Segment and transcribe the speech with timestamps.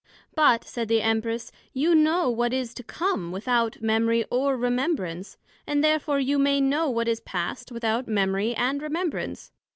[0.33, 5.83] But, said the Empress, you know what is to come, without Memory or Remembrance; and
[5.83, 9.51] therefore you may know what is past without memory and remembrance.